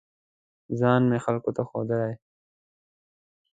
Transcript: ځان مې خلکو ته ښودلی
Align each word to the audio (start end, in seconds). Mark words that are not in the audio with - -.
ځان 0.79 1.01
مې 1.09 1.19
خلکو 1.25 1.49
ته 1.57 1.61
ښودلی 1.69 2.13